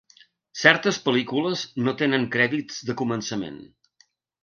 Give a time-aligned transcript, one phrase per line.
[0.61, 3.65] Certes pel·lícules no tenen crèdits de començament.